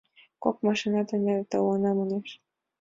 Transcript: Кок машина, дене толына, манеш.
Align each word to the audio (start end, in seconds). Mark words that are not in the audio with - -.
Кок 0.43 0.57
машина, 0.65 1.01
дене 1.11 1.33
толына, 1.51 1.91
манеш. 1.97 2.29